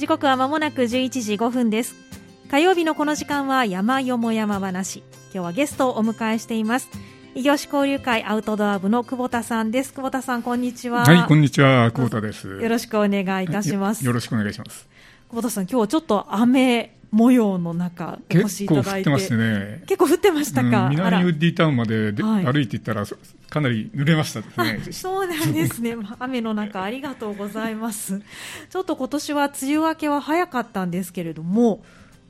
[0.00, 1.94] 時刻は間もなく11時5分です。
[2.50, 5.00] 火曜日のこの時間は山よも山話。
[5.24, 6.88] 今日はゲストをお迎えしています。
[7.34, 9.92] 異業種交流会アウトドア部の久保田さんです。
[9.92, 11.04] 久保田さんこんにちは。
[11.04, 11.92] はいこんにちは。
[11.92, 12.48] 久保田です。
[12.48, 14.02] よろしくお願いいたします。
[14.06, 14.88] よろしくお願いします。
[15.28, 19.82] 久保田さん今日はちょっと雨模様の中お越しいただいて結構降ってますね。
[19.86, 24.80] 結構降ってましたか、うん、南ウッディタウンまでで、はい、歩いていったらかなり濡れましたね。
[24.92, 25.96] そうなんですね。
[26.20, 28.20] 雨の中ありがとうございます。
[28.70, 31.82] ちょっと今年は梅雨明けは早かったんですけれども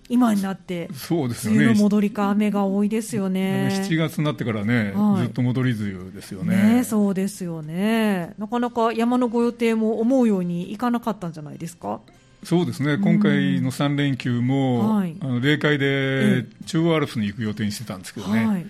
[0.08, 1.58] 今になってそうですよね。
[1.58, 3.68] 梅雨の戻りか雨が多いですよね。
[3.86, 6.76] 7月になってからね、はい、ずっと戻り梅雨ですよね。
[6.76, 8.34] ねそうですよね。
[8.38, 12.00] なかなか山のご予定も思うようにいかなかったんじゃないですか？
[12.42, 18.66] そうですね、今回の3連休も、はい、あの霊界で中央アルプスに行く予定にしてたんですけどね、はい、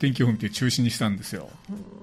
[0.00, 1.48] 天気予報見て中止にしたんですよ、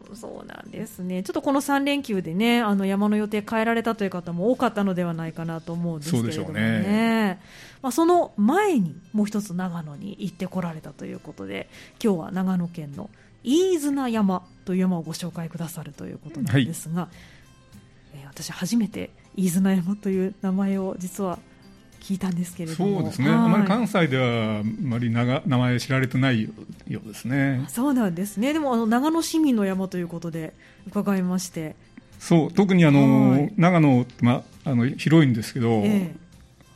[0.09, 7.41] うん、そうなんですね、ちょっとこの3連休でね、あの山の予定変えられたという方も多かったのではないかなと思うんですけれどもね、ね。
[7.81, 11.69] まあ、その前にもう一つ長野に行ってこられたということで、
[12.01, 13.09] 今日は長野県の
[13.43, 17.07] 飯綱山という山をご紹介くださるということなんですが、は
[18.15, 21.39] い、えー、私、初めて飯綱山という名前を実は
[22.01, 22.99] 聞いたんですけれども。
[22.99, 26.43] そうですね、あまり関西ではあまり名前知られてない
[26.87, 27.63] ようですね。
[27.69, 28.53] そうなんですね。
[28.53, 30.53] でもあの長野市民の山ということで
[30.87, 31.75] 伺いまして。
[32.19, 32.51] そう。
[32.51, 36.15] 特にあの、長野、ま、あの広いんですけど、ええ、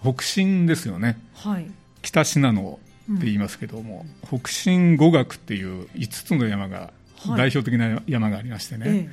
[0.02, 1.67] 北進ですよね、はい、
[2.02, 2.80] 北信濃
[3.14, 9.09] って言いますけども、うん、北進五岳っていう5つの山が、はい、代表的な山がありましてね、え、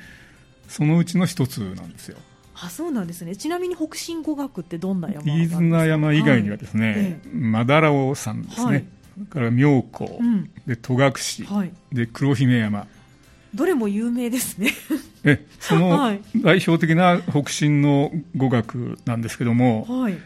[0.68, 2.16] そのうちの一つなんですよ。
[2.64, 3.34] あそうなんですね。
[3.34, 8.84] ちなみに北進語学ってどんな山飯綱山以外にはですね、マダラオ山ですね、はい、
[9.28, 11.12] から妙高、うん、で戸隠、
[11.46, 12.86] はい、で黒姫山。
[13.52, 14.70] どれも有名ですね。
[15.24, 20.16] えその代表的な北進の語学なんですけども、はい。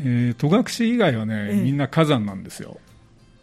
[0.00, 2.78] えー、戸隠以外はね、みんな火山なんですよ。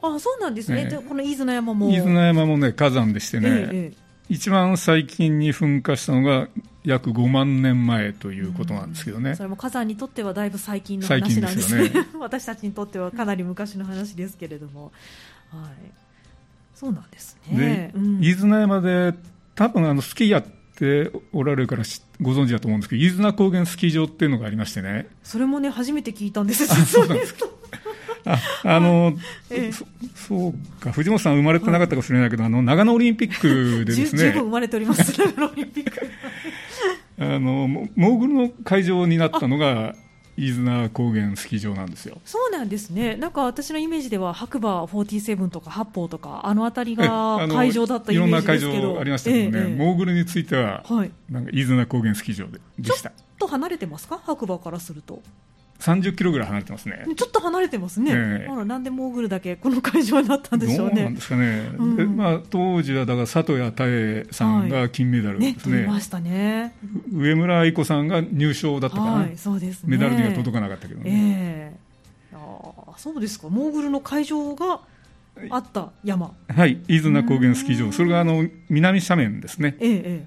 [0.01, 1.87] あそうなんですね、えこの飯綱山も。
[1.89, 3.93] 飯綱山もね火山でしてね、ええ、
[4.27, 6.49] 一番最近に噴火したのが
[6.83, 14.91] 約5万年前ということなんですけどね、それも火山にとってはだいぶ最近の話なんですね、ね 私たちにとってはかなり昔の話ですけれども、
[15.49, 15.91] はい、
[16.75, 17.91] そうなんですね。
[17.93, 19.13] で、うん、飯綱山で
[19.55, 20.43] 多分あのスキーやっ
[20.75, 21.83] ておられるから
[22.21, 27.35] ご存知だと思うんですけど、飯綱高原スキー場っていうのがありましてね、それもね、初めて聞いたんです、そうです
[28.25, 29.13] あ あの、
[29.49, 29.71] ええ。
[29.71, 29.85] そ、
[30.15, 35.99] そうか、藤本さん生まれてなかったかもしれないけど、はい、あの長野オリンピックでですね、十分生まれております、 長野オリンピック。
[37.19, 39.95] あのモーグルの会場になったのが
[40.35, 42.17] 飯綱高原スキー場なんですよ。
[42.25, 48.77] そうなんですね、なんか私のイメージでは白馬47とか八方とか、あの辺りが会場だったイメージですけど。
[48.79, 53.09] いろんな会場ありましたけどね、ええ、モーグルについては、はい、なんか飯綱高原スキー場ででした。
[53.09, 55.21] ちょっと離れてますか、白馬からすると。
[55.79, 57.05] 30キロぐらい離れてますね。
[57.15, 58.11] ちょっと離れてますね。
[58.13, 61.03] えー、なんでモーグルだけこの会場になったんでしょうね。
[61.03, 61.71] なんですかね。
[61.77, 65.75] うん、でまあ当時はだから佐藤谷太栄さんが金メダルですね。
[65.75, 66.73] はい、ねましたね。
[67.11, 69.11] 上村愛子さんが入賞だったかな。
[69.11, 69.89] はい、そうですね。
[69.89, 71.73] メダルには届かなかったけどね。
[72.31, 73.49] えー、あそうですか。
[73.49, 74.79] モーグルの会場が
[75.49, 76.33] あった山。
[76.47, 77.91] はい、飯綱高原スキー場。
[77.91, 79.75] それがあの南斜面ですね。
[79.79, 80.25] えー、え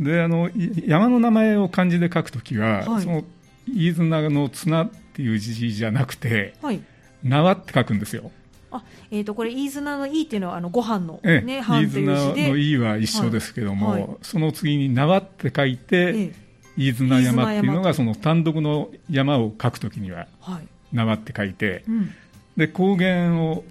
[0.00, 0.50] ー、であの
[0.86, 3.24] 山の名前を漢字で書くときは、はい、その
[3.66, 6.82] 飯綱の綱っていう字じゃなくて、はい、
[7.22, 8.30] 縄って書くんですよ。
[8.70, 14.02] あえーと、これ飯綱の「い」っていうのはあのご飯の、ね、ええ、飯綱の「い」は一緒ですけども、はい。
[14.02, 16.34] はい、その次に「縄」って書いて、ええ、
[16.76, 20.26] 飯綱山っていうのがその単独の山を書くときには
[20.92, 22.10] 「縄」って書いて、うん、
[22.56, 23.64] で高原を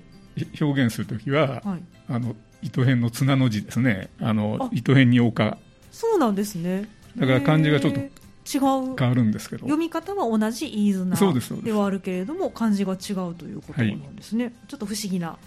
[0.61, 4.09] 表現するときは、はい、あの糸辺の綱の字ですね。
[4.19, 5.57] あの糸辺に丘。
[5.91, 6.87] そうなんですね。
[7.17, 7.99] だから漢字がちょっと
[8.53, 8.95] 違う。
[8.97, 9.61] 変わるんですけど。
[9.61, 15.37] 読み方は同じ飯綱ではあるけれども漢字が違うということなんですね、はい、ちょっと不思議な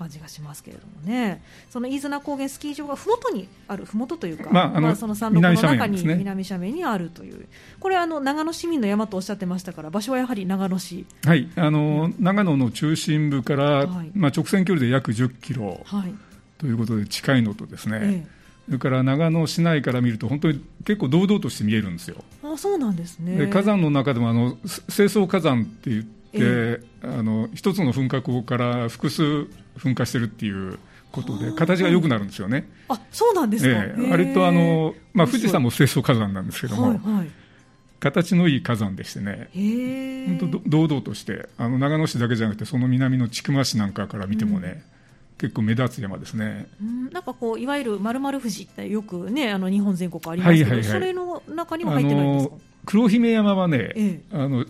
[0.00, 1.42] 感じがしますけれどもね。
[1.68, 7.46] その飯綱高原スキー場がふもとにあるふもとというか、まあ、あまあ、その山麓の中に南斜面にあるという、
[7.78, 11.04] これあの長野市民の山とおっしゃってましたから場所はやはり長野市。
[11.24, 11.50] はい。
[11.54, 16.14] あの、長野の中心部から、はい、まあ、直線距離で約10キロ、はい、
[16.56, 18.39] ということで近いのとですね、ええ
[18.70, 22.22] それから長野市内から見ると、本当に結構堂々として見えるんですよ。
[22.44, 23.36] あそうなんですね。
[23.36, 29.22] で火山の中でもあの清掃火山って言って、えあの一つの噴火口から複数
[29.76, 30.78] 噴火してるっていう
[31.10, 32.70] ことで、形が良くなるんですよね。
[32.88, 37.30] あそうなんですか、えー、割とあの、まあ、富士山も清掃火山なんですけども、はいはい、
[37.98, 39.48] 形のいい火山でしてね、
[40.38, 44.99] 本当堂々として、あの長野市だけじゃなくて、その南の千曲市なんかから見てもね、うん
[45.40, 46.66] 結構目立つ山ですね。
[47.10, 52.56] なんかこういわゆるまるまる富士ってよくねあの日本全国ありますけど、はいはいはい、それの中には入ってないんですか？
[52.84, 54.66] 黒姫山はね、ええ、あの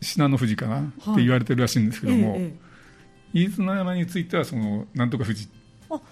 [0.00, 2.52] 信濃富士かな、って言われてるらしいんですけども、え
[3.34, 5.48] え、飯綱山についてはそのなんとか富士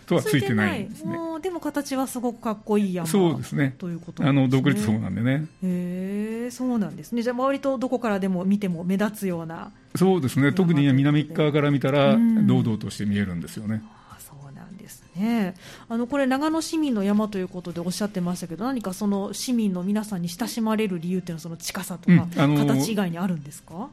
[0.06, 1.17] とはついてないんですね。
[1.43, 3.75] でも形はすごくかっこいい山そうですね。
[3.79, 5.46] ということ、ね、あの独立層なんでね。
[5.64, 7.23] へえそうなんですね。
[7.23, 10.53] じゃあ割とどこからでも見ても目立つようなそうですね。
[10.53, 13.83] 特に南側から見たら堂々として見えるんですよね、
[14.19, 15.55] そうなんですね。
[15.89, 23.89] あのこれ長野市民の山ということでおっしゃってましたけど何かその市民の皆さんに親しまれる理由っていうのはその近さとか、うん、形以外にあるんですか？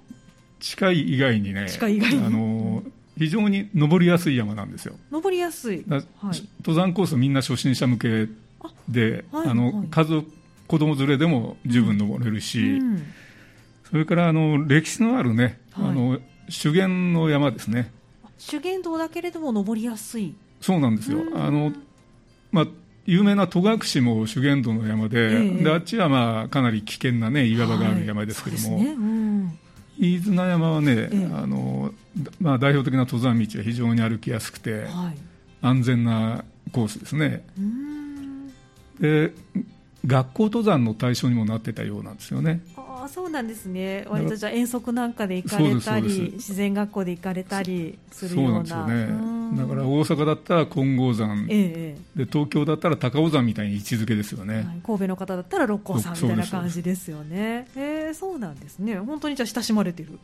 [0.59, 2.25] 近い以外にね近い以外に。
[2.25, 2.83] あの
[3.17, 4.95] 非常に登りやすい山なんですよ。
[5.11, 6.03] 登りやすい、はい、
[6.61, 8.27] 登山コースみんな初心者向け
[8.87, 10.31] で、あ、はい、の、はい、家族
[10.67, 13.03] 子供連れでも十分登れるし、うん、
[13.89, 17.91] それからあの歴史のあるね、あの修験の山ですね。
[18.37, 20.35] 修験道だけれども登りやすい。
[20.61, 21.19] そうなんですよ。
[21.35, 21.71] あの
[22.51, 22.67] まあ
[23.05, 28.77] 有名な戸隠も修験道の山でえー、であっちはまあかなり危険なね岩場がある山ですけども。
[28.77, 29.59] ねうん
[29.99, 31.93] 飯綱山はね、ええ、あの
[32.39, 35.17] まあ、代表的な登山道は非常に歩きやすくて、はい、
[35.61, 37.43] 安全なコースですね。
[38.99, 39.33] で
[40.05, 42.61] 学校登山の対象にもなってたようなんですよね。
[43.09, 60.19] あそうなんですね、割とじゃ遠足なんかで行かれたり、自然学校で行かれたりするような、そうなんですよね、だから大阪だったら金剛山、ええ、で東京だったら高尾山みたいに位置づけですよね、はい、神戸の方だったら六甲山みたいな感じですよね、えー、そうなんですね、本当にじゃ親しまれてる。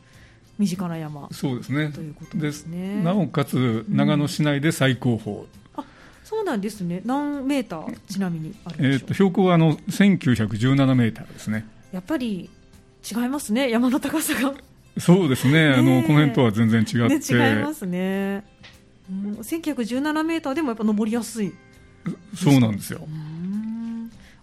[0.58, 1.28] 身近な山。
[1.32, 1.90] そうですね。
[1.90, 3.02] ということですね。
[3.02, 5.46] なおかつ長野市内で最高峰、うん、
[5.76, 5.84] あ
[6.24, 7.02] そうなんですね。
[7.04, 11.66] 何メーターちなみにあるえーと、標高はあの1917メーターですね。
[11.92, 12.48] やっぱり
[13.08, 14.54] 違いますね、山の高さが。
[14.98, 18.44] そうですね、あのこの辺とは全然違って、ね、違いますね、
[19.10, 21.52] うん、1917メーターでもやっぱ登りやすい
[22.34, 23.06] そうなんですよ。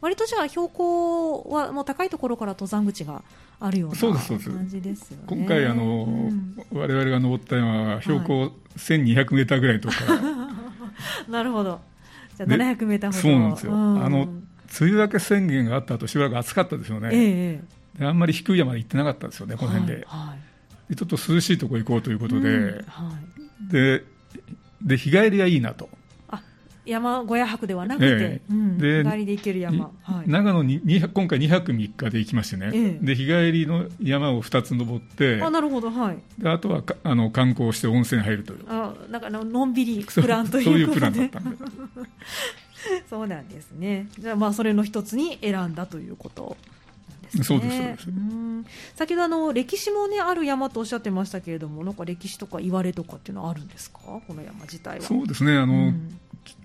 [0.02, 3.24] 割とじゃあ標高はもう高いところから登山口が
[3.60, 5.24] あるような感じですよね。
[5.28, 10.52] 今回あの、うん、我々が登った山は標高1200メーターぐらいのとから、は
[11.28, 11.80] い、なるほど。
[12.36, 13.22] じゃあ700メーターほど。
[13.22, 13.72] そうなんですよ。
[13.72, 14.24] うん、あの
[14.82, 17.10] 梅雨明け宣言があった後しばらく暑かったですよね。
[17.14, 20.06] ええであんまり低い山で行ってなかったんですよね、この辺で。
[20.08, 20.36] は
[20.88, 23.12] い、でちょっと涼しいところ行こうということで、うんは
[23.70, 24.04] い、で
[24.82, 25.90] で日帰りはいいなと。
[26.86, 28.42] 山小屋泊ではなくて、ええ。
[28.50, 30.82] うん、で日帰りで行ける山、はい、長野に
[31.14, 38.66] 今回2泊3日で行きましてね、え、で日帰りの山を2つ登ってあなるほど、はい、であとはあの観光して温泉入るという。
[38.68, 41.58] あなんかのんびりプランというそういうプランだったんで。
[43.10, 44.08] そうなんですね。
[44.20, 46.58] じゃあまあそれの一つに選んだということ
[47.38, 47.58] ですね。
[47.58, 48.10] そうですそうです
[48.96, 55.06] 先ほどあの歴史もねある山とおっしゃってましたけれども、なんか歴史とか言われとかっていうのはあるんですか、この山自体は。
[55.06, 55.58] そうですね。
[55.58, 56.20] あの、うん、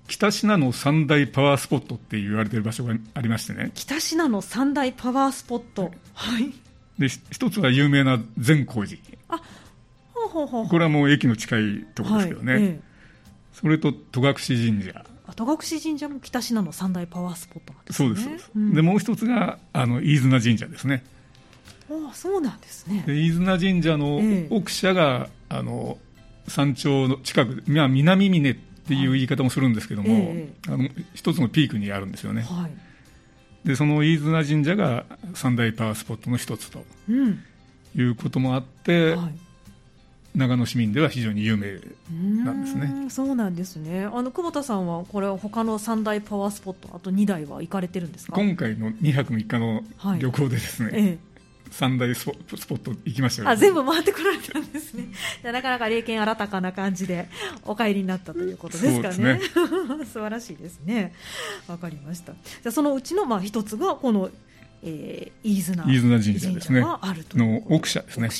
[0.06, 3.72] 北信濃三大パワースポットって言われてる場所がありましてね。
[3.74, 5.90] 北信濃三大パワースポット。
[6.14, 6.52] はい。
[6.98, 9.00] で一つは有名な善光寺。
[9.28, 9.40] あ、
[10.12, 12.52] ほうほうほうこれはもう駅の近いところですけどね。
[12.52, 12.80] はいええ、
[13.52, 15.04] それと戸隠神社。
[15.34, 18.08] 戸隠神社も北信濃三大パワースポットなんですね。
[18.08, 18.50] そうです。
[18.54, 21.04] うん、でもう一つがあの飯綱神社ですね。
[21.90, 23.04] ああそうなんですね。
[23.06, 24.20] で飯綱神社の
[24.50, 25.98] 奥社が、えー、あの
[26.46, 32.42] 山頂の近く、まあ南峰っていう言い方もするんですけども、えー、あの一つのピークにあるんですよね。
[32.42, 32.68] は
[33.64, 35.04] い、でその飯綱神社が
[35.34, 37.42] 三大パワースポットの一つと、うん、
[37.94, 39.47] いうこともあって、はい
[40.34, 41.80] 長野市民では非常に有名
[42.44, 43.10] なんですね。
[43.10, 44.04] そうなんですね。
[44.04, 48.40] あの久保田さんはこれは他の三大パワースポットあと2台は行かれてるんですか？
[48.40, 49.82] 今回の2泊3日の
[50.18, 50.90] 旅行でですね。
[50.90, 51.28] はいええ
[51.70, 55.04] 三大スポット行きましたあ全部回ってこられたんですね。
[55.42, 57.28] じゃなかなか霊験新たかな感じで
[57.64, 59.34] お帰りになったということですかね。
[59.34, 59.40] ね
[60.12, 61.12] 素晴らしいですね。
[61.66, 62.32] わかりました。
[62.62, 64.30] じゃそのうちのまあ一つがこの、
[64.82, 66.82] えー、飯綱神社ですね。
[66.82, 68.30] あるとの奥社ですね。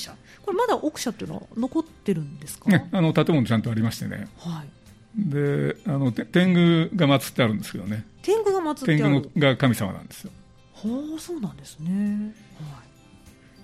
[0.49, 8.03] これまだ奥社っていうのは残ってるんですか、ね、あの建物ちゃんとありましてね、はい、であの天狗が祀ってあるんですけどね。
[8.23, 10.31] 天狗が祀って天狗が神様なんですよ。
[10.73, 12.87] はあそうなんですね、はい、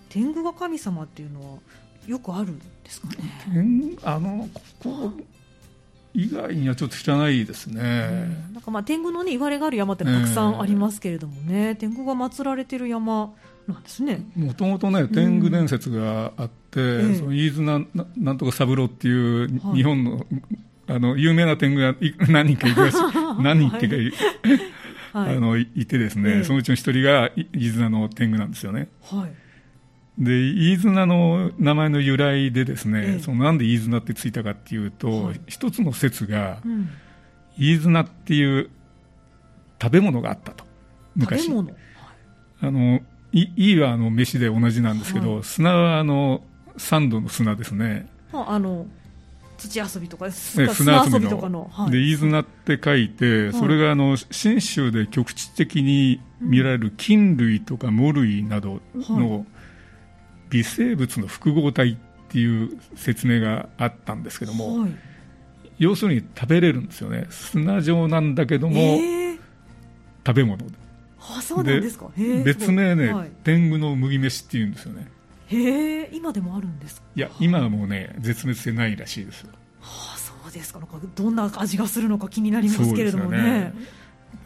[0.09, 1.59] 天狗が神様っていうのは
[2.05, 3.95] よくあるんですかね？
[4.03, 5.11] あのここ
[6.13, 13.33] 以外にはちょっと知らないですね、うん、なんかまあ天狗のね言われがある山ってたくさんありますけれどもね、えー、天狗が祀られてる山
[13.67, 14.23] なんですね。
[14.35, 20.25] もともとね天狗伝説があって、うん、その飯綱ななんとか三郎っていう日本のはい、
[20.87, 21.95] あの有名な天狗が
[22.27, 22.97] 何人かいるらしい。
[23.41, 23.77] 何人か、
[25.17, 28.89] はい、あのいてですね、えそのうちの一人が飯綱の天狗なんですよね。
[29.01, 29.31] はい。
[30.21, 36.89] で飯綱の名前の由来でですね、えそのなんで飯綱ってついたかっていうと、はい、一つの説が、うん、
[37.57, 38.69] 飯綱っていう
[39.81, 40.65] 食べ物があったと。
[41.15, 41.65] 昔、はい、
[42.61, 43.01] あの
[43.31, 46.41] いいはあの飯で同じなんですけど、はい、砂はあの
[46.77, 48.09] サンドの砂ですね。
[48.33, 48.85] あの
[49.57, 51.69] 土遊びとか砂遊びとかの。
[51.71, 59.45] はい、で飯綱って書いて、それがあの信州で局地的に見られる菌類とか藻類などの
[60.49, 61.97] 微生物の複合体っ
[62.29, 64.91] ていう説明があったんですけども、はい、
[65.79, 67.27] 要するに食べれるんですよね。
[67.29, 68.99] 砂状なんだけども、
[70.25, 70.57] 食べ物。
[70.57, 70.73] で
[71.27, 72.11] あそうなんですか。
[72.43, 75.07] 別名ね、はい、天狗の麦飯っていうんですよね
[75.47, 79.41] へえ今でもあるんですいや今はもうね絶滅してないらしいです。
[79.41, 79.49] よ
[79.79, 80.79] はあそうですか。
[80.79, 83.73] なんかどんな味がするのか気になりますけれどもね。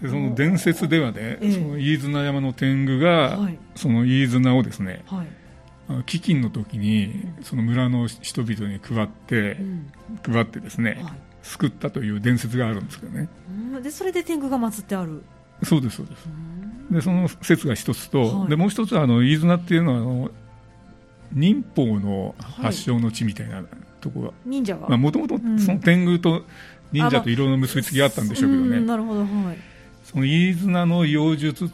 [0.02, 5.28] その伝説ではね、その飯綱山の天狗が、はい、その飯綱をですね、はい。
[5.90, 9.92] 飢饉の時にその村の人々に配って、うん、
[10.32, 13.28] 配ってですね、はい、救ったという伝説があるんですけどね、
[13.82, 15.24] でそれで天狗が祀ってある。
[15.64, 16.30] そうですそうです。
[16.92, 20.32] でその説が一つと、はい、でもう一つはあの飯綱っていうのはあの
[21.34, 23.64] 忍法の発祥の地みたいな
[24.02, 24.98] ところが、忍者が。
[24.98, 26.46] もともとその天狗と
[26.92, 29.30] 忍者と色の結びつきがあったんでしょうけどね、なるほど、はい、
[30.04, 31.70] その飯綱の妖術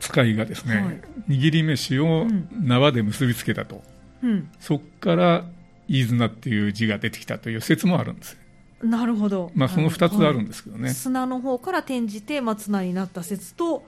[0.00, 2.26] 使いがですね、はい、握り飯を
[2.60, 3.82] 縄で結びつけたと、
[4.22, 5.44] うん、そこから
[5.88, 8.38] 飯綱っていう字が出てきたという説もあるんです
[8.82, 13.84] なるほど、まあ、その2つあるんですけどね、はい、砂の方から転じて、まあ、綱になった説と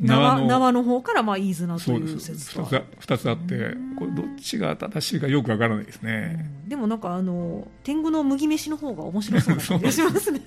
[0.00, 10.40] 縄の縄の方からまあ飯綱という説と 2, 2つあってこれどっちが正しいかよくわからないですね、でもなんかあの天狗の麦飯の方が面白そうな感じがしますね。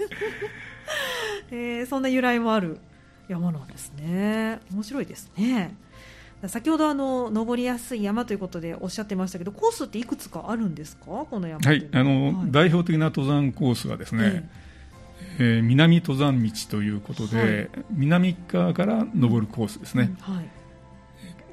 [1.51, 2.79] えー、そんな由来もある
[3.27, 4.59] 山なんですね。
[4.73, 5.75] 面白いですね。
[6.47, 11.05] 先ほどあの登りやすい山ということでおっしゃってましたけどコースっていくつかあるんですか？
[11.05, 14.43] この山はいあの、はい、代表的な登山コースはですね、えー、
[15.37, 20.49] えー、南登山道ということで、はい、南側から登るコースですね、うん、はい、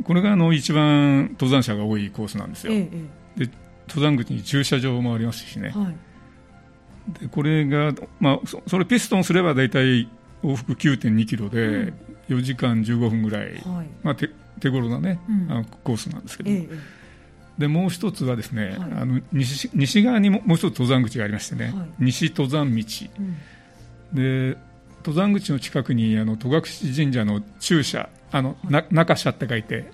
[0.05, 3.51] これがあの一番登山者が多いコースなんですよ、えー、で
[3.89, 10.09] 登山口に駐車場もありますしね、はい、でこれが、まあ、それピストンすれば大体
[10.43, 11.93] 往復9.2キロで
[12.29, 14.29] 4時間15分ぐらい、はい、まあ、手
[14.61, 16.69] 手頃なね、うん、あのコースなんですけど、ええ、
[17.59, 22.85] でもう一つはですね、はい、あの西西側にももう一つ登山口がありましてね、はい、西登山道、
[23.19, 23.37] うん、
[24.13, 24.57] で
[24.99, 26.63] 登山口の近くにあの戸隠
[26.95, 29.91] 神社の駐車あの、な中社って書いて、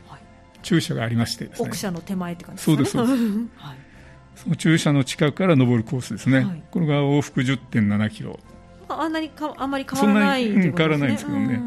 [0.63, 3.77] 駐車がありましてね、奥社の手前って感じですか、ね、そうですそうです、 はい、
[4.37, 8.39] その駐車の近くから登るコースですね、これが往復10.7キロ。
[8.89, 11.61] あんなにかあんまり変わらない、ね、変わらないんですけどね、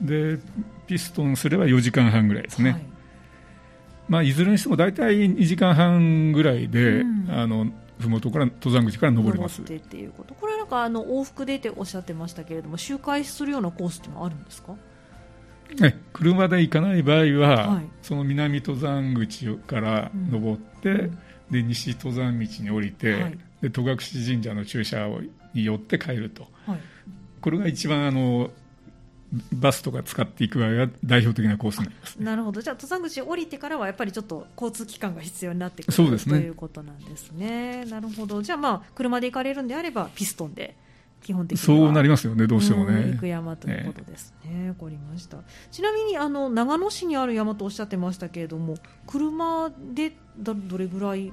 [0.00, 0.38] で
[0.86, 2.86] ピストンすれば4時間半ぐらいですね、はい、
[4.08, 9.62] まあ、いずれにしても大体2時間半ぐらいで、うん、あの麓から登山口から登れます。
[9.62, 10.34] ってっていうこと。
[10.34, 14.74] これなんかあの往復でっておっしゃってましたけれども周回するようなコースってもあるんですか？
[15.82, 21.18] え車で行かない場合は、はい、その南登山口から登って、うん、
[21.50, 25.08] で西登山道に降りて、はい、で戸隠神社の駐車
[25.54, 26.80] に寄って帰ると、はい、
[27.40, 28.50] これが一番あの
[29.52, 32.60] バスとか使っていく場合は代表的なコースになります、ね、なるほど。
[32.60, 37.84] じゃあ登山口降りてからはやっぱりちょっと交通機関が必要になってくるそうです、ね、ということなんですね。
[37.86, 38.42] なるほど。
[38.42, 40.76] じゃあまあ車で行かれるんであればピストンで
[41.22, 44.68] 基本的にそうなりますよねどうしてもね、行く山ということですね。
[44.68, 45.38] わ、かりました。
[45.70, 48.74] ちなみにあの長野市にある山とおっしゃってましたけれども
[49.06, 51.32] 車でどれぐらい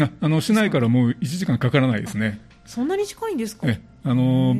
[0.00, 3.66] ああの市内からもう1時間かからないですねそんなに近いんですか？
[4.04, 4.54] あの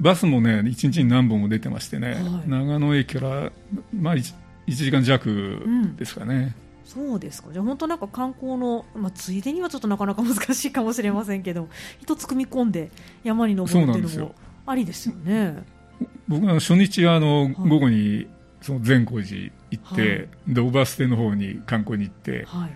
[0.00, 3.52] バスもね1日に何本も出てましてね、はい、長野駅から、
[3.92, 4.34] まあ1、
[4.66, 5.64] 1, 時間弱
[5.96, 6.54] ですかね、
[6.84, 7.50] うん、そうですか。
[7.52, 11.68] じゃあ本当なんか観光の、まあ、ついでにはちょっとなかなか難しいかもしれませんけど
[12.00, 12.90] 一つ組み込んで
[13.24, 14.34] 山に登るっていうのも
[14.66, 15.62] ありですよね。
[16.28, 18.26] 僕は初日はあの、はい、午後に
[18.60, 20.06] その善光寺行って、は
[20.48, 22.70] い、でおバス停の方に観光に行って、はい、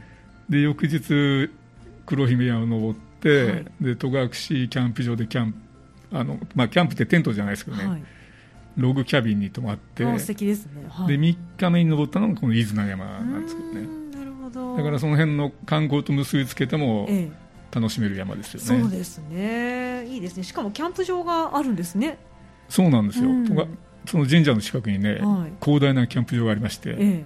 [0.53, 1.51] で翌日
[2.07, 5.59] 黒姫山を登って、はい、で戸隠キャンプ場でキャンプ
[6.13, 8.03] あの、まあ、キャンプってテントじゃないですけどね、はい、
[8.77, 10.05] ログキャビンに泊まって。
[10.19, 13.89] 素敵ですね、はい、で3日目に登ったのがこの飯綱山なんですけどね。
[14.17, 14.77] なるほど。
[14.77, 17.09] だからその辺の観光と結びつけても
[17.73, 20.07] 楽しめる山ですよね、そうですね。
[20.07, 20.43] いいですね。
[20.43, 22.19] しかもキャンプ場があるんですね。
[22.69, 23.47] そうなんですよ、うん、
[24.07, 27.25] その神社の近くにね、はい、広大なキャンプ場がありまして、ええ、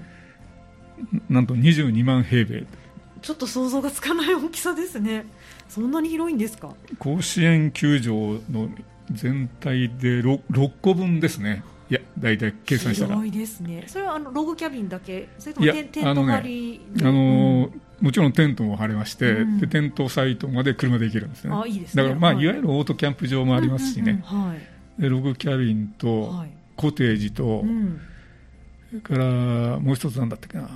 [1.30, 2.66] なんと22万平米
[3.22, 5.26] ちょっと想像がつかない大きさですね。
[5.68, 6.74] そんなに広いんですか？
[6.98, 8.14] 甲子園球場
[8.50, 8.68] の
[9.12, 11.62] 全体で 6, 6個分ですね。
[11.90, 13.16] いや大体計算したら。
[13.16, 13.84] 広いですね。
[13.86, 15.28] それはあのログキャビンだけ？
[15.38, 21.54] それともテント張りあの、ね、うん、もちろんテントも張れまして、うん、でテントサイトまで車で行けるんですね。
[21.54, 22.02] あいいですね。
[22.02, 24.48] だからまあ、はい、いわゆるオートキャンプ場もありますしね、うんうんうん。
[24.50, 24.58] はい、
[25.02, 26.32] でログキャビンと、
[26.76, 28.00] コテージと、うん。
[28.88, 30.68] それからもう一つなんだったっけな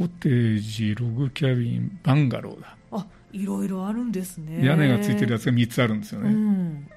[0.00, 2.74] コテージログキャビンバンガローだ。
[2.90, 4.64] あいろいろあるんですね。
[4.64, 6.90] 屋根がついてるやつが3つあるんですよね、うん、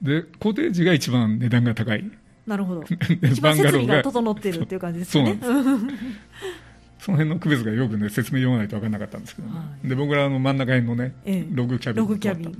[0.00, 2.10] でコテージが一番値段が高い。
[2.46, 2.84] なるほど。
[3.20, 5.38] 一番設備が整ってるっていう感じですね。
[6.98, 9.54] その辺の区別がよくね説明読まないと分からなかったんですけど、ね。
[9.58, 12.56] はい、で僕らの真ん中辺のね、ええ、ログキャビンログキャビン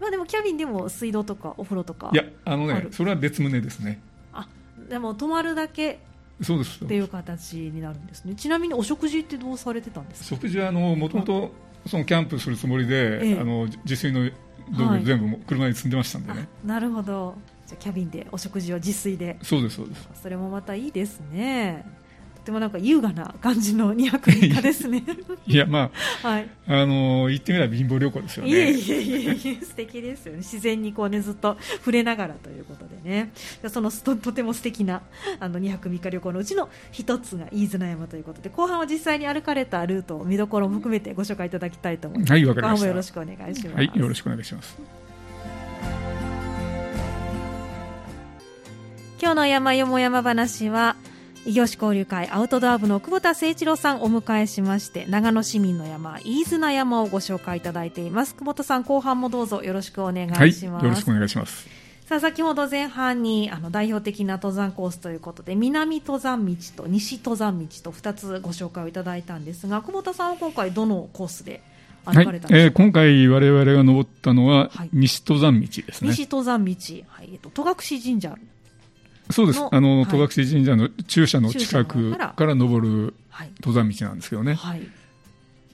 [0.00, 4.00] まあでもキャビンでも水道とかお風呂とかいやあのねそれは別棟ですね。
[4.32, 4.46] あ
[4.88, 5.98] でも泊まるだけ
[6.42, 6.84] そうです。
[6.84, 8.34] っていう形になるんですね。
[8.34, 10.36] ちなみにお食事ってどうされてたんですか？
[10.36, 11.52] 食事はもともと
[11.86, 14.30] そのキャンプするつもりで、ええ、あの自炊の
[14.76, 17.34] 道具全部車に積んでましたんでね、はい、なるほど。
[17.66, 19.38] じゃキャビンでお食事を自炊で。
[19.42, 20.08] そうですそうです。
[20.22, 21.86] それもまたいいですね
[22.44, 25.02] てもなんか優雅な感じの2泊3日ですね。
[25.46, 25.90] いやま
[26.22, 28.50] あ、 はい、あの言ってみれば貧乏旅行ですよね。
[28.50, 30.38] いえいえいえいえ素敵ですよね。
[30.38, 33.32] 自然にこうねずっと触れながらということでね。
[33.68, 35.02] そのととても素敵な
[35.40, 42.32] あの2泊3日旅行のうちの一つが飯綱山ということで後半は実際に歩かれたルート見どころも含めてご紹介いただきたいと思います。
[42.32, 42.86] はいわかりました。
[42.86, 43.76] よろしくお願いします。
[43.76, 45.04] はいよろしくお願いします。
[49.20, 50.96] 今日の山よも山話は
[51.46, 58.34] 異業種交流会アウトドア部の久保田誠一郎さんをお迎えしまして長野市民の山飯綱山をご紹介いただいています。
[58.34, 61.68] 久保田さん後半もどうぞよろしくお願いします、はい、よろしくお願いします。
[62.06, 71.62] さあ先ほど前半にあの代表的な登山コースということで南登山道と西登山道と2つご紹介をいただいたんですが久保田さんは今回どのコースで
[72.06, 76.74] えー、今回我々が登ったのは西登山道ですね、西登山道、
[77.08, 78.36] はいえっと、戸隠神社
[79.30, 79.60] そうです。
[79.70, 82.54] あの、戸隠神社の中社の近くから。
[82.54, 83.14] 登る
[83.60, 84.54] 登山道なんですけどね。
[84.54, 84.82] はい、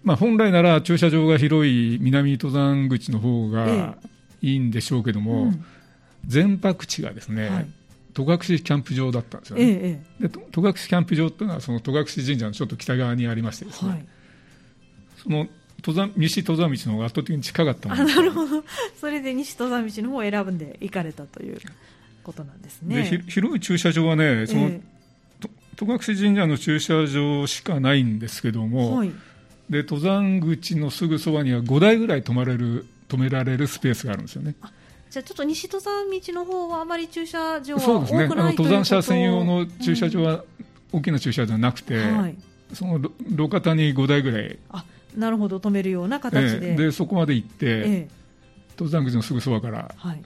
[0.05, 3.97] まあ、本来なら駐車場が広い南登山口の方が
[4.41, 5.53] いいんでしょうけども、
[6.27, 7.67] 全泊地がですね、はい、
[8.15, 9.65] 戸隠キャンプ場だったんですよね。
[9.65, 14.07] ええ、で戸隠キャンプ場っていうのはその戸隠神社のちょっと北側にありましてですね、はい、
[15.23, 15.47] その
[15.85, 18.65] 登山西登山道の方が圧倒的に近かったものなるほど。
[19.01, 21.59] それで西登山道の方を選んで行かれたという
[22.23, 23.03] ことなんですね。
[23.03, 24.81] で広い駐車場はね、その、えー、
[25.77, 29.13] 戸隠神社の駐車場しかないんですけども、はい、
[29.69, 34.55] で登山口のすぐそばには5台ぐらい止まれる止められるスペースがあるんですよね。
[35.11, 38.25] じゃあちょっと西登山道の方はあまり駐車場はそうですね。
[38.25, 40.45] あの登山者専用の駐車場は、
[40.93, 42.37] 大きな駐車場じゃなくて、はい、
[42.73, 44.59] その路肩に5台ぐらい。
[44.71, 44.85] あ
[45.17, 46.73] なるほど止めるような形で。
[46.73, 48.09] えー、でそこまで行って、えー、
[48.73, 49.93] 登山口のすぐそばから。
[49.97, 50.23] はい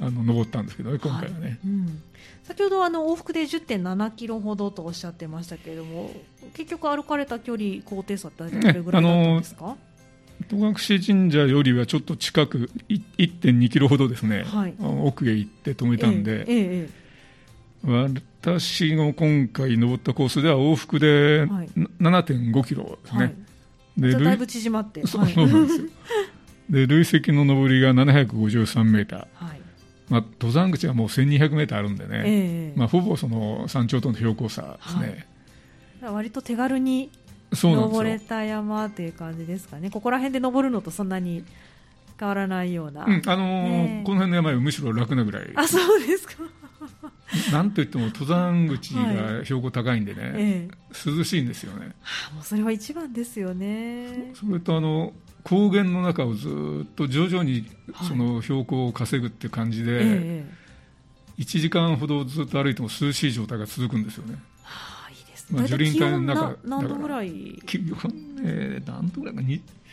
[0.00, 1.40] あの登ったんですけどね、今回はね。
[1.40, 2.02] はいうん、
[2.44, 6.10] 先ほどあの往復で10.7キロほどとおっしゃってましたけれども、
[6.54, 9.76] 結局歩かれた距離、高低差ってどれぐらいだったんですか、
[10.48, 16.90] 戸隠神社よりはちょっと近く、1.2キロほどですね、はい、奥へ行って止めたんで、えええ、
[17.84, 23.24] 私の今回登ったコースでは往復で7.5キロですね。
[23.24, 23.34] はい、
[23.98, 25.06] でだいぶ縮まって。
[25.06, 25.86] そうなんですよ。
[26.70, 29.46] で累積の上りが753メーター。
[29.46, 29.57] はい
[30.08, 35.26] まあ、登山口がもう1200メートルあるんでね、えー、まあ、ほぼその山頂との標高差ですね。
[36.00, 37.10] はい、割と手軽に
[37.52, 41.44] 登れた山という感じですかね、ここら辺で登るのとそんなに
[42.18, 46.34] 変わらないような、うん、あのーこの辺の山はむしろ楽なぐらい、あそうですか。
[47.52, 50.68] なんといっても登山口が標高高いんでね、はいえ。
[51.06, 54.32] 涼しいんですよね、はあ、もうそれは一番ですよね。
[54.34, 55.12] それとあの
[55.48, 57.66] 高原の中をずっと徐々に
[58.06, 60.68] その標高を稼ぐっていう感じで、はい
[61.38, 64.34] 1時間ほどずっと歩いても涼しい状態が続くんですよね。
[64.62, 65.58] はあ、いいですね。
[65.60, 67.62] まあ、樹林帯の中何度ぐらい？
[67.64, 69.40] 気温、ね、何度ぐらいか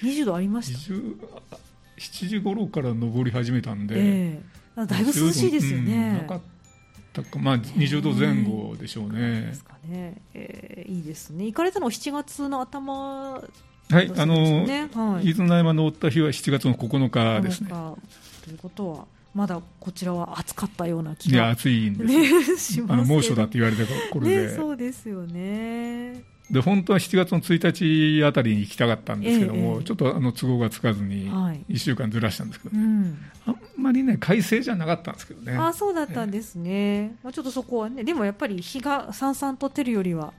[0.01, 0.93] 20度ありました
[1.97, 6.25] 7時頃から登り始めたんで、えー、だいぶ涼しいですよね。
[6.27, 9.11] うん、まあ20度前後でしょうね。
[9.13, 10.91] えー、ですかね、えー。
[10.91, 11.45] いいですね。
[11.45, 13.39] 行かれたのは7月の頭
[13.89, 17.69] はい、あの、ねはい、伊豆の山登った日は7月の9日ですね。
[17.69, 22.07] ということは、まだこちらは暑かったような気がいや暑いんで
[22.57, 26.23] すね、あの猛暑だって言われた頃で、ね、そうですよね。
[26.49, 32.83] で本当は7月の1日あたりに行きたかったんですけども、ええ、ちょっとあの都合がつかずに1週間ずらしたんですけど、ね。
[32.83, 33.17] はいうん、
[33.47, 35.57] あんまりね快晴じゃなかったんですけどね。
[35.57, 40.33] あそうだったんですね、えまあ、ちょっとそこはねでもやっぱり日がさんさんと照るよりは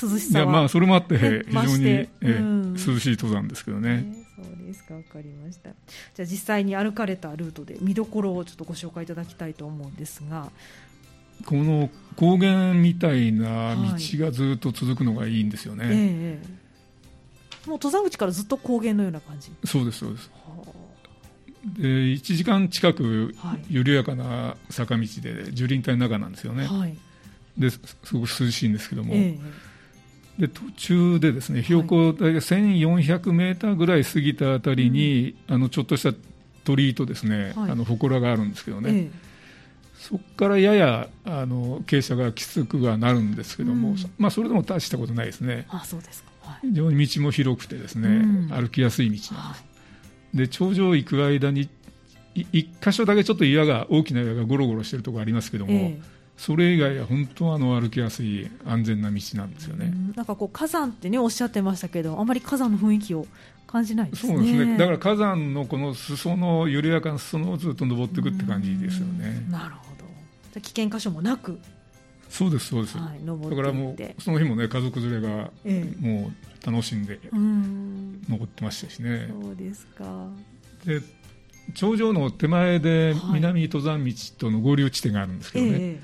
[0.00, 3.98] 涼しさは、いやまあそれもあって非常に、えうん、涼しい登山ですけどね。
[3.98, 5.70] ねそうですかわかりました。
[6.14, 10.50] じゃあ実際に歩かれたルートで見どころをちょっとご紹介いただきたいと思うんですが。
[11.46, 15.94] この高原みたいな道がずっと続くのがいいんですよね、はい。
[15.96, 16.40] え
[17.66, 19.50] え、もう登山口からずっと高原のような感じ？
[19.64, 20.70] そうですそうです、はあ、
[21.76, 23.34] で1時間近く
[23.68, 26.96] 緩やかな坂道で樹林帯の中なんですよね、はい。
[27.58, 27.80] です
[28.12, 29.40] ごく涼しいんですけども、えー、
[30.38, 36.12] で途中でですね標高大体1400メーターぐらい過ぎたあたりに、うん、あのちょっとした
[36.64, 39.10] 鳥居とですね、はい、あの祠があるんですけどね、えー、
[39.96, 45.66] そこからややあの傾斜がきつくはなるんですけども、うん、まあ、それでも大したことないですね。
[45.68, 49.34] あそうですか、はい、非常に道も広くてですね、うん、歩きやすい道なんです。
[49.34, 49.56] は
[50.34, 51.68] い、で頂上行く間に
[52.34, 56.02] 一箇所だけちょっと岩が大きな岩がゴロゴロしてるところありますけども、えー、
[56.36, 59.92] それ以外は本当あの歩きやすい安全な道なんですよね。
[60.16, 63.26] なんかこう火山ってねおっしゃってましたけど、あまり火山の雰囲気を
[63.66, 64.34] 感じないですね。
[64.34, 64.76] そうですね。
[64.76, 69.46] だから火山のこの裾の緩やかな裾野をずっと登っていくって感じですよね。
[69.50, 70.04] なるほど。
[70.52, 71.58] じゃ危険箇所もなく。
[72.28, 72.98] そうですそうです。
[72.98, 75.50] はい、だからもうその日もね家族連れが
[76.00, 77.20] もう楽しんで
[78.28, 79.30] 登ってましたしね。
[79.40, 80.26] そうですか。
[80.84, 81.00] で
[81.74, 85.98] 頂上の手前で南登山道との合流地点があるんですけどね、はいえー、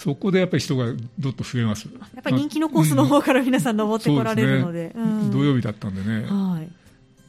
[0.00, 0.86] そこでやっぱり人が
[1.18, 1.86] どっと増えます。
[2.14, 4.94] やっぱり人気のコースの方から皆さん登ってこられるので、
[5.30, 6.68] 土曜日だったんでね、はい、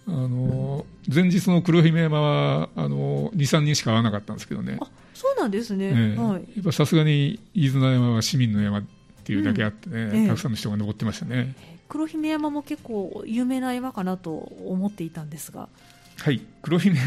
[0.07, 4.79] あの前日の黒姫山はあの23人しか会わなかったんですけどね。
[5.13, 8.83] そうなんですね、ねはい、やっぱさすがに飯綱山は市民の山っ
[9.25, 11.53] ていうだけあってね、たくさんの人が登ってましたね。
[11.89, 15.67] 黒姫山も結構有名な山かなと思っていたんですが。
[16.19, 16.39] はい。
[16.61, 17.03] 黒姫を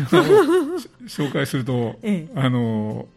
[1.07, 3.09] 紹介すると、 ええ、あの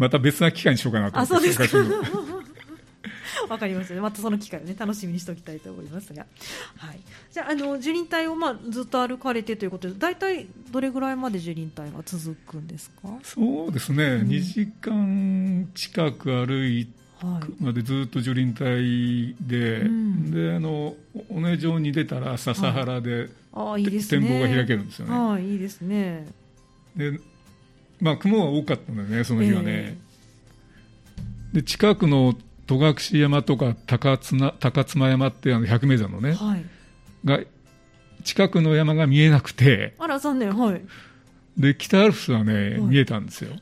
[0.00, 1.84] また別な機会にしようかなと思って紹介する
[3.50, 4.00] わかりますね。
[4.00, 6.24] またその機会をね、楽しみにしておきたいと思いますが。
[6.76, 7.00] はい。
[7.32, 13.08] じゃあ、あの、樹林帯を、まあ、ずっと歩かれてということで、大体どれぐらいまで樹林帯が続くんですか？
[13.22, 14.04] そうですね。
[14.04, 16.88] うん、2時間近く歩い
[17.58, 20.94] までずっと樹林帯で、うん、で、あの、
[21.28, 25.14] 尾根上に出たら笹原で、はいあいいですね、展望が開けるんですよね。
[25.14, 26.28] あいいですね
[26.94, 27.18] で、
[28.00, 29.64] まあ、雲が多かったのでね、その日はね。
[29.68, 32.34] えー、で近くの
[32.66, 36.64] 戸隠山とか高綱高妻山ってあの百名山のね、はい、
[37.24, 37.40] が
[38.22, 40.82] 近くの山が見えなくて、あら残念、はい。
[41.56, 43.56] で北アルプスはね、はい、見えたんですよ。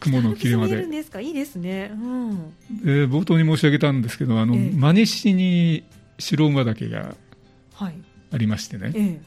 [0.00, 0.84] 雲の切れ間で。
[0.84, 1.90] いですか、いいですね。
[1.92, 2.52] うん、
[2.84, 5.84] で冒頭に申し上げたんですけど、あの、えー、真西に
[6.18, 7.16] 白馬岳が
[7.78, 9.20] ありましてね、ええ、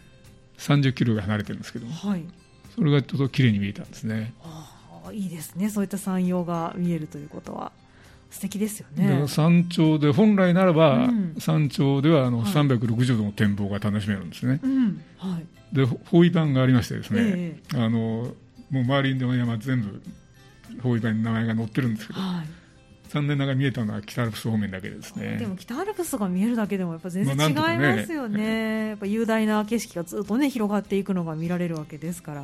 [0.57, 2.23] 30キロが離れてるんですけど、はい、
[2.79, 4.33] それがちょっと綺麗に見えたんですね。
[4.41, 7.71] あいいですね、そういった山陽が見えるということは。
[8.31, 9.27] 素敵ですよね。
[9.27, 15.01] 山頂で本来ならば、うん、山頂ではあの、360度の展望が楽しめるんですね、うん。
[15.17, 17.99] はい、で包囲板がありましてですね、えー、あの
[18.69, 20.01] もう周りの山全部
[20.83, 22.58] 包囲板に名前が載ってるんですけど、はい
[23.09, 25.37] 残念ながら見えたのは北アルプス方面だけですね。
[25.37, 28.37] でも北アルプスが見えるだけでもやっぱ全然違いますよね。
[28.39, 32.43] ね、やっぱ雄大な景色がずっとね広がっていくのが見られるわけですから。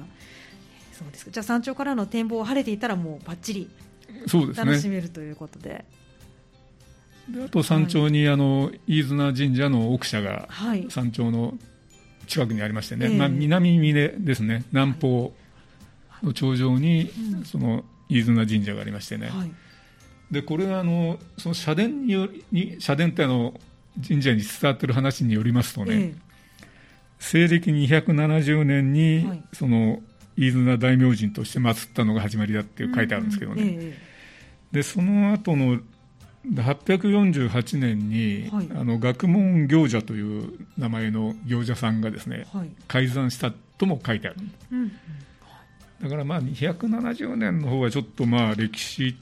[0.91, 3.69] そうですじゃあ山頂からの展望晴れていたらもうばっちり
[4.55, 5.85] 楽しめるということで。
[7.29, 10.47] であと山頂に、あの飯綱神社の奥社が
[10.89, 11.57] 山頂の
[12.27, 14.63] 近くにありましてね、はい、まあ、南峰ですね。
[14.71, 15.33] 南方
[16.23, 17.11] の頂上に、
[17.43, 19.51] その飯綱神社がありましてね、はい
[20.31, 23.53] でこれはあのその社殿によに社殿ってあの
[24.05, 26.15] 神社に伝わっている話によりますとね、ええ、
[27.19, 30.01] 西暦270年に、はい、その
[30.35, 33.97] 飯綱大明神として祀ったのが始まりだって書いてあるんですけどね、うんうんえ、
[34.71, 35.79] でその後の
[36.53, 44.37] 848年に、はい、あの学問行者という名前の行者さんがですね、はい、改ざんしたとも書いてある、
[44.71, 44.91] うん、
[46.01, 49.15] だからまあ270年の方はちょっとまあ歴史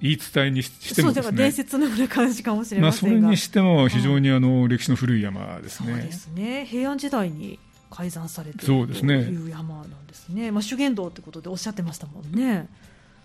[0.00, 5.92] 言い伝えにしても、ね、そう伝説のような感じかもしれませんが、まあ、それにしても非常にあの、歴史の古い山ですね。
[5.92, 6.66] そうですね。
[6.66, 7.58] 平安時代に
[7.90, 10.50] 改ざんされているという山なんですね。
[10.50, 12.68] まあ、修験道ということでおっしゃってましたもんね。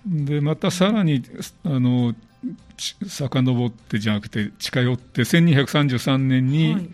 [0.05, 1.23] でまたさらに
[1.63, 2.13] あの
[3.07, 6.89] 遡ってじゃなくて近寄って1233年に、はい、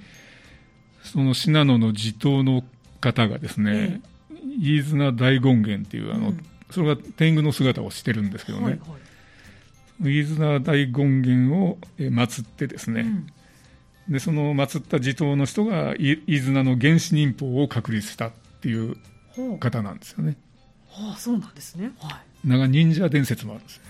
[1.04, 2.64] その信濃の地頭の
[3.02, 4.00] 方がですね、え
[4.36, 9.09] え、飯綱大権現っていうあの、うん、それが天狗の姿をしてるんですけどね、はいはい
[10.00, 13.28] 飯綱大権現を祀ってですね、うん、
[14.14, 18.32] でその祀った地頭の人が飯綱の原始忍法を確立したっ
[18.62, 18.96] ていう
[19.60, 20.38] 方なんですよね。
[20.90, 21.92] はあ、そうなんですね。
[22.00, 22.48] はい。
[22.48, 23.82] なんか忍者伝説もあるんです。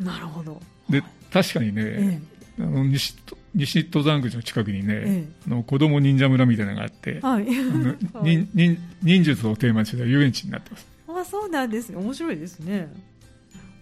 [0.00, 0.60] なるほど。
[0.88, 2.20] で、確かにね、え
[2.58, 3.16] え、あの西
[3.54, 7.46] 西登山口の近くにね、ええ、の子供忍者村みたいなのがあって、はい、
[8.22, 10.86] 忍忍忍術をテーマにした遊園地になってます。
[11.08, 11.96] あ、そうなんですね。
[11.96, 12.88] 面白いですね。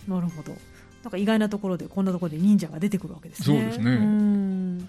[0.07, 0.57] なるほど。
[1.05, 3.47] なんか意外なところでこんなところで忍者が出てくるわけですね。
[3.47, 4.89] そうですね。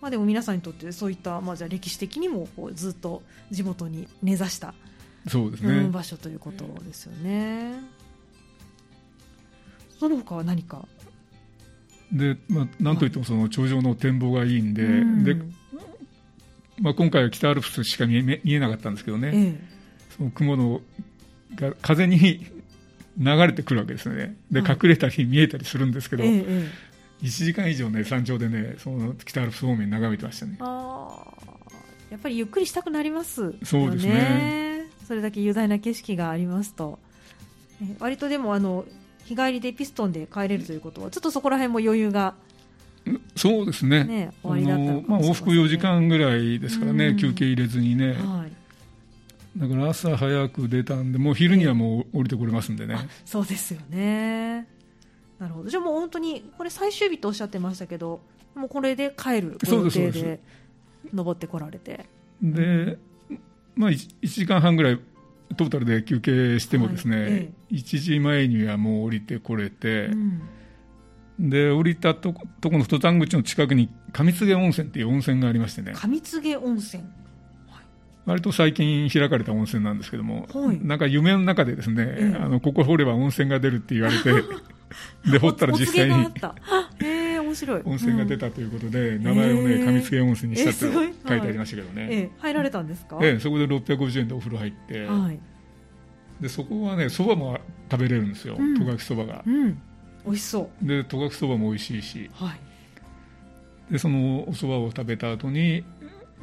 [0.00, 4.72] まあでも皆さんにとってそういったまあじゃ歴史的にもこうずっと地元に根ざした
[5.28, 7.74] そうですね、場所ということですよね。
[9.98, 10.86] その他は何か？
[12.10, 14.86] で、まあ、なんといってもその頂上の展望がいいんで、
[15.34, 15.42] で
[16.80, 19.60] まあ、今回は北アルプスしか見え見えなかったんですけどね、ええ、
[20.16, 20.80] その雲の
[21.56, 22.46] が風に
[23.20, 26.66] 流れてくるわけですね、で隠れたり見えたりするんですけど、ええ、
[27.22, 30.56] 1時間以上ね、山頂でね、その北アルプス方面眺めてましたね。
[30.60, 31.22] あ
[32.10, 33.58] やっぱりゆっくりしたくなりますよね。
[33.62, 34.86] そうですね。
[35.06, 36.98] それだけ雄大な景色がありますと。
[37.98, 38.84] 割とでもあの
[39.24, 42.34] 日帰りでピストンで帰れるということはちょっとそこら辺も余裕が
[43.36, 44.04] そうですね。
[44.04, 48.52] ねあの、まあ、往復4時間ぐらいですからね、休憩入れずにね、はい、
[49.56, 54.68] だから朝早く出たんでもう昼にはもう降りてこれますんでね、そうですよね。
[55.38, 55.70] なるほど。
[55.70, 58.20] じゃあもう本当にこれ最終日とおっしゃってましたけど
[58.54, 60.40] もうこれで帰る予定で
[61.12, 62.06] 登ってこられて。
[62.42, 62.98] で、
[63.74, 65.00] まあ、1, 1時間半ぐらい
[65.56, 70.14] トータルで休憩してもですね、はいええ、1時前にはもう降りてこれて、う
[71.42, 75.92] ん、で降りたととこの登山口の近くに上津温泉っていう温泉がありましてね。
[75.94, 77.02] 上津温泉
[78.30, 84.32] 割と最近開かれた温泉なんですけども、はい、なんか夢の中でですね、えあのここ掘れば温泉が出るって言われて
[85.30, 86.14] で掘ったら実際に
[87.50, 87.82] 面白い。
[87.84, 95.38] 温泉が出たということで、名前をね上津温泉にしたって書いてありましたけどね、えー、入られたんですか、えー、そこで650円でお風呂入って、はい、
[96.40, 97.58] でそこはねそばも
[97.90, 98.56] 食べれるんですよ。
[98.56, 99.82] 戸隠そばが、うん、
[100.24, 100.86] 美味しそう。
[100.86, 105.84] で戸隠そばも美味しいし、はい、でそのおそばを食べた後に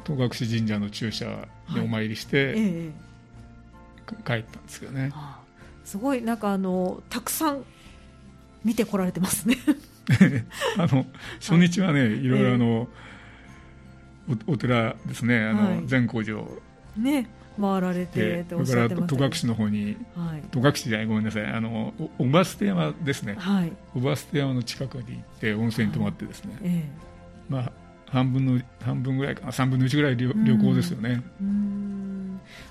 [0.08, 1.26] 戸隠神社の駐車
[1.74, 2.90] でお参りして、はいえ
[4.24, 5.38] 帰ったんですけどね、はあ、
[5.84, 7.64] すごいなんかあのたくさん
[8.64, 9.56] 見てこられてますね。
[10.78, 11.04] あの
[11.38, 12.88] 初日はね、はい、いろいろあの、
[14.30, 15.44] えー、おお寺ですね。
[15.44, 16.58] あの、はい、善光寺を
[16.96, 17.28] ね
[17.60, 21.46] 回られてそれから戸隠の方に、はい、戸隠じゃないごめんなさい。
[21.46, 26.84] あのおば捨山ですね、はい、おば捨山の近くに行って温泉に泊まってですね、はいえ。
[27.50, 27.72] ー、まあ
[28.10, 29.52] 半分の半分ぐらいかな。
[29.52, 31.22] 3分の1ぐらい旅旅行ですよね。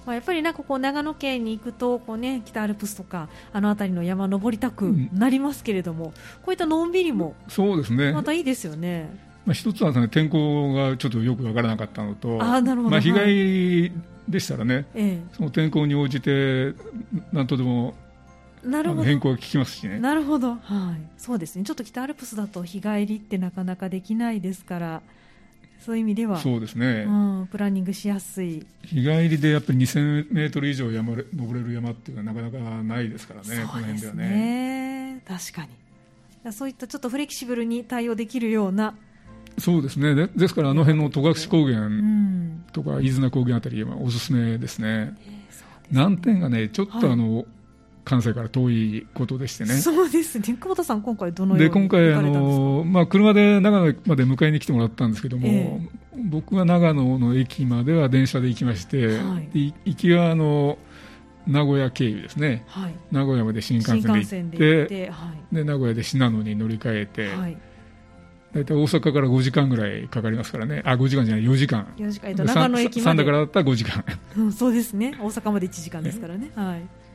[0.06, 8.14] まあ、やっぱりなんかこう長野県に行くとこう、ね、北アルプスとかあの辺りの山登りたくなりますけれども、うん、こういったのんびりもそうですね。
[8.14, 9.10] またいいですよね。
[9.46, 13.92] まあ、一つは、ね、天候がちょっとよく分からなかったのとあなるほど、まあ、日帰り
[14.28, 16.74] でしたらね、はい、その天候に応じて
[17.32, 17.94] なんとでも
[18.64, 19.04] なるほど。
[19.04, 20.00] 変更が効きますしね。
[20.00, 20.60] なるほど、はい、
[21.18, 21.64] そうですね。
[21.64, 25.02] ちょっと北アルプスだと日帰りってなかなかできないですから、
[25.80, 27.12] そういう意味ではそうですね、う
[27.44, 28.66] ん、プランニングしやすい。
[28.84, 33.66] 日帰りでやっぱり2000メートル以上山れ登れる山っていうのはなかなかないですからね、ね。
[33.70, 35.22] この辺ではね。
[35.28, 35.68] 確か
[36.46, 36.52] に。
[36.54, 38.96] そういったちょっとフレキシブルに対応できるような。
[39.58, 40.16] そうですね。
[40.16, 41.90] でですからあの辺の戸隠高原
[42.74, 44.88] とか飯綱高原あたりはおすすめですね。
[44.88, 45.68] えー、すね。
[45.92, 47.46] 難点がねちょっとあの、はい
[48.08, 49.74] 関西から遠いことでしてね。
[49.74, 50.46] そうですね。
[50.46, 60.78] 久保田さん、今回どのようにで今回あの、まあ、車で長野まで迎えに来てもらったんですけども、えー、僕は長野の駅までは電車で行きまして、はい、行きはあの
[61.48, 67.30] 名古屋経由ですね、はい、名古屋まで新幹線で行って、はい、で名古屋で信濃に乗り換えて、
[68.54, 72.34] 大体大阪から5時間ぐらいかかりますからね、あ5時間じゃない、4時間、4時間。
[72.46, 74.06] 長野駅まで、3だからだったら5時間、
[74.38, 76.52] うん、そうですね、大阪まで1時間ですからね。
[76.56, 77.07] はい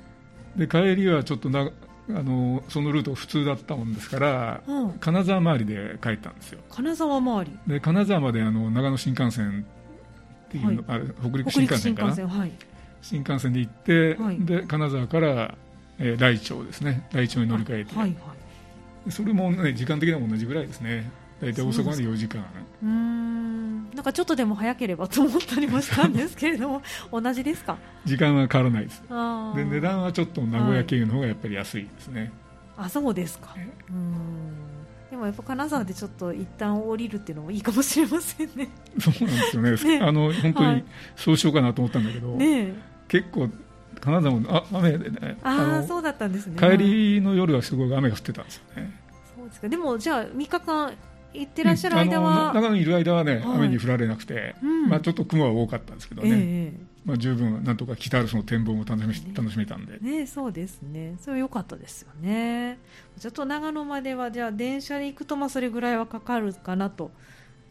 [0.56, 1.70] で帰りはちょっとな
[2.08, 6.60] あのそのルート普通だったもんですから、うん、金沢周りで帰ったんですよ。
[6.70, 7.58] 金沢周り。
[7.66, 9.64] で金沢まであの長野新幹線
[10.48, 12.14] っていうの、はい、あれ北陸新幹線かな？
[12.14, 12.52] 新幹線,、はい、
[13.00, 15.54] 新幹線で行って、はい、で金沢から、
[15.98, 17.06] えー、来町ですね。
[17.12, 18.34] 来町に乗り換えて、はいは
[19.06, 21.10] い、それも、ね、時間的には同じぐらいですね。
[21.40, 22.44] 大体大阪まで4時間。
[22.82, 23.41] うん
[23.94, 27.76] なんかちょっとでも早ければと思ったりもしたんですけれども 同じですか？
[28.04, 29.02] 時間は変わらないです。
[29.02, 32.32] で値段はちょっと名古屋経由の方がやっぱり安いですね、
[32.76, 33.54] はい、あそうですか。
[33.90, 34.52] うん。
[35.10, 38.68] でもやっぱ金沢でちょっと一旦降りるっていうのもいいかもしれませんね。
[38.98, 39.98] そうなんですよね。
[39.98, 42.72] ね、あの本当にそうしようかなと思ったんだけど、ね、
[43.08, 43.50] 結構
[44.00, 46.56] 金沢もあ雨でねああそうだったんですね。
[46.58, 48.90] 帰りの夜はすごい雨が降ってたんですよね。
[49.36, 49.68] そうですか。
[49.68, 50.94] でもじゃあ3日間
[51.34, 62.78] 行ってらっしゃる間は、うん、長野にいる間はね、はい、雨に降られなくて、うん、まあ、ちょっと雲は多かったんですけどね、えー、まあ、十分なんとか北アルプスの展望も楽しみ楽しめたんで、ね、そうですねそれは良かったですよね
[63.18, 67.10] ちょっと長野まではじゃあ電車で行くとまあそれぐらいはかかるかなと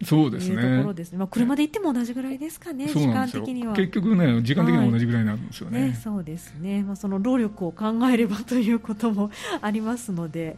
[0.03, 0.77] そうですね。
[0.77, 1.17] ところですね。
[1.19, 2.87] まあ車で行っても同じぐらいですかね。
[2.87, 3.73] 時間的には。
[3.73, 5.79] 結局ね、時間的には同じぐらいなんですよね。
[5.79, 6.83] はい、ねそうですね。
[6.83, 9.29] まあその労力を考えればということも
[9.61, 10.57] ありますので、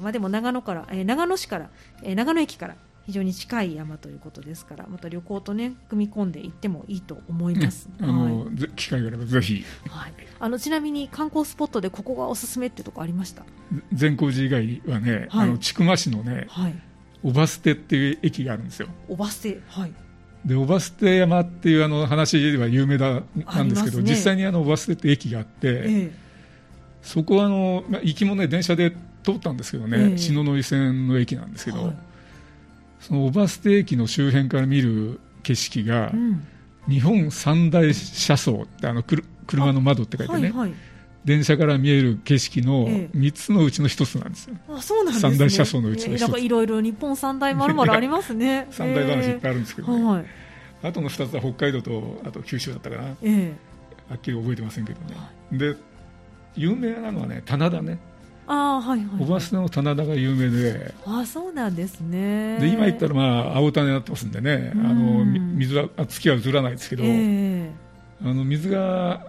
[0.00, 1.70] まあ、でも長野から、えー、長野市から、
[2.02, 2.76] えー、長野駅から
[3.06, 13.44] 非常に近い山ということですからまた旅行とね組み込んでいってもいいと思います、あの、はい、機会があればぜひ、はい、あのちなみに観光スポットでここがおすすめってとこありました？
[13.92, 16.74] 善光寺以外はね、はい、あの千曲市のね、はい、
[17.22, 18.88] おばすてっていう駅があるんですよ。
[19.08, 19.92] おばすてはい。
[20.46, 26.12] でおばすて山っていうあの話では有名だなんですけど、ね、実際にあのおばすてって駅があって、ええ、
[27.00, 28.94] そこはあの、まあ、行きもね電車で
[29.24, 31.96] 通ったんですけどね、え、篠ノ井線の駅なんですけど、はい、
[33.00, 36.46] そのおばすて駅の周辺から見る景色が、うん、
[36.88, 40.74] 日本三大車窓ってあの車の窓って書いてね、はいはい。
[41.24, 48.66] 電車から見える景色の3つのうちの1つなんですよ、あそうなんですね、三大車窓のうちの1つ、えー、いろいろ日本三大まるまるありますね。
[48.70, 50.24] 三大話いっぱいあるんですけど、ね、はい、
[50.82, 53.48] あとの2つは北海道とあと九州だったかな、えー、
[54.10, 55.16] はっきり覚えてませんけどね、
[55.50, 55.76] で
[56.56, 57.98] 有名なのはね棚田ね
[58.46, 67.70] あはいはい、小バの棚田が有名であそうなんですねで今言ったら、まあ、青種になってますんでねあの水は月は映らないですけど、えー、
[68.22, 69.26] あの水が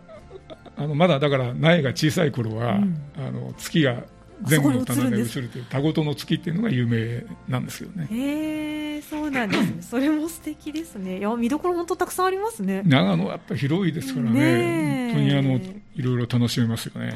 [0.78, 4.04] あのまだだから苗が小さい頃は、うん、あの月が
[4.42, 8.08] 前後の棚で映るという田ごとの月っていうのが有名なんですよね。
[8.12, 9.76] へえそうなんですね。
[9.82, 11.20] それも素敵ですね。
[11.20, 12.82] いや見どころ本当たくさんありますね。
[12.86, 15.12] 長野はやっぱり広いですからね。
[15.14, 15.54] 本当にあの
[15.96, 17.14] いろいろ楽しめますよね。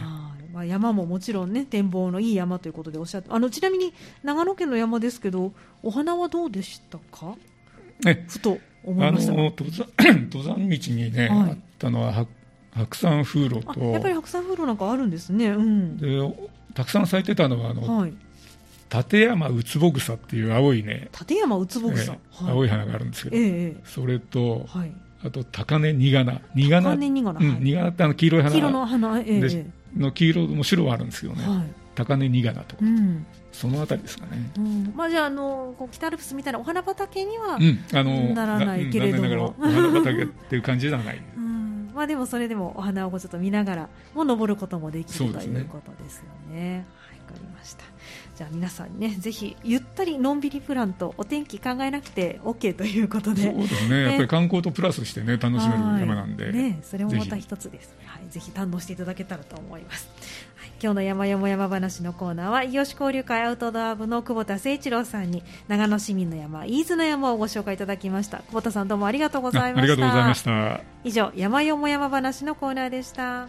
[0.60, 3.93] まあ、山ももちろんね展望のいい山ということでおっしゃってあのちなみに
[4.24, 7.36] 長野県の山ですけどお花はどうでしたか？
[8.06, 9.32] えふと思いました。
[9.32, 9.88] あの登山
[10.30, 12.28] 登山道にね、はい、あったのは
[12.74, 18.13] 白山風呂とやっぱり白山風呂なんかあるんですね、うん、でたくさん咲いてたのはあの、はい、
[18.93, 24.91] 立山ウツボ草っていう青いね立山ウツボ草、えーはい、青い花があるんですけど、えー、それと、はい、
[25.24, 26.41] あと高根ニガナ。
[26.56, 28.52] ニガナニガナ、うん、ニガナってあの黄色い花。
[28.54, 29.65] 黄色の花、えー、
[29.97, 46.23] の黄色も白はあるんですけどね、はい、高根ニガナとか、うん、そのあたりですかね、うん、まあ、じゃああのこう北アルプスみたいなお花畑には、うん、あのならないけれども、 お花畑っていう感じではない、うん、まあ、でもそれでもお花をちょっと見ながらも登ることもできるということですよ
[46.54, 46.86] ね。
[47.08, 47.84] はい、わかりました。
[48.39, 53.43] じゃあ皆さんねぜひゆったりのんびりプランとお天気考えなくて OK ということで。
[53.43, 60.10] そうですね、ね、やっぱり観光とプラスしてね楽しめる山なんで、ね、それもまた一つです、はい、ぜひ堪能していただけたらと思います、
[60.56, 68.39] はい、今日の山よも山話のコーナーは伊予市交流会アウトドア部の久保田誠一郎さんに長野市民の山飯津の山をご紹介いただきました。
[68.39, 69.82] 久保田さんどうもありがとうございました。
[69.82, 70.82] ありがとうございました。
[71.04, 73.38] 以上山よも山話のコーナーでした